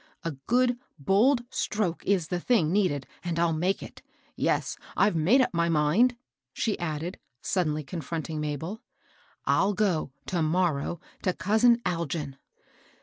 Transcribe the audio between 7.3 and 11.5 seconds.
suddenly confronting Mabel. '* I'll go, to morrow, to